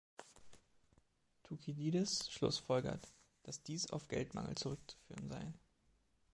[1.43, 3.13] Thukydides schlussfolgert,
[3.43, 5.53] dass dies auf Geldmangel zurückzuführen sei.